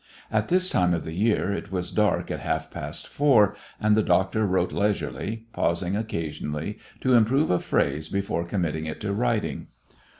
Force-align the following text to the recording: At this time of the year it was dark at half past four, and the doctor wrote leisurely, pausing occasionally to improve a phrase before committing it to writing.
At 0.31 0.47
this 0.47 0.67
time 0.71 0.95
of 0.95 1.03
the 1.03 1.13
year 1.13 1.51
it 1.53 1.71
was 1.71 1.91
dark 1.91 2.31
at 2.31 2.39
half 2.39 2.71
past 2.71 3.07
four, 3.07 3.55
and 3.79 3.95
the 3.95 4.01
doctor 4.01 4.47
wrote 4.47 4.71
leisurely, 4.71 5.45
pausing 5.53 5.95
occasionally 5.95 6.79
to 7.01 7.13
improve 7.13 7.51
a 7.51 7.59
phrase 7.59 8.09
before 8.09 8.45
committing 8.45 8.87
it 8.87 8.99
to 9.01 9.13
writing. 9.13 9.67